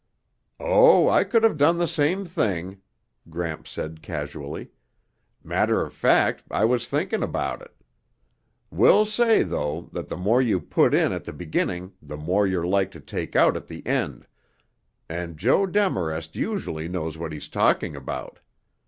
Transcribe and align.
"Oh, 0.59 1.07
I 1.09 1.23
could 1.23 1.43
have 1.43 1.59
done 1.59 1.77
the 1.77 1.85
same 1.85 2.25
thing," 2.25 2.81
Gramps 3.29 3.69
said 3.69 4.01
casually. 4.01 4.71
"Matter 5.43 5.81
of 5.83 5.93
fact, 5.93 6.41
I 6.49 6.65
was 6.65 6.87
thinking 6.87 7.21
about 7.21 7.61
it. 7.61 7.75
Will 8.71 9.05
say, 9.05 9.43
though, 9.43 9.89
that 9.93 10.09
the 10.09 10.17
more 10.17 10.41
you 10.41 10.59
put 10.59 10.95
in 10.95 11.11
at 11.13 11.25
the 11.25 11.33
beginning 11.33 11.93
the 12.01 12.17
more 12.17 12.47
you're 12.47 12.65
like 12.65 12.89
to 12.93 12.99
take 12.99 13.35
out 13.35 13.55
at 13.55 13.67
the 13.67 13.85
end, 13.85 14.25
and 15.07 15.37
Joe 15.37 15.67
Demarest 15.67 16.35
usually 16.35 16.87
knows 16.87 17.15
what 17.15 17.31
he's 17.31 17.47
talking 17.47 17.95
about. 17.95 18.39